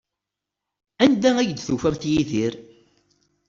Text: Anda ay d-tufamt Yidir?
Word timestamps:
Anda 1.03 1.29
ay 1.37 1.49
d-tufamt 1.51 2.03
Yidir? 2.11 2.53